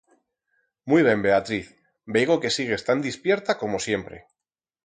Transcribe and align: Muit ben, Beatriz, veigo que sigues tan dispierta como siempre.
Muit 0.93 1.05
ben, 1.07 1.21
Beatriz, 1.25 1.67
veigo 2.17 2.39
que 2.47 2.53
sigues 2.57 2.85
tan 2.89 2.99
dispierta 3.07 3.51
como 3.63 3.77
siempre. 3.89 4.17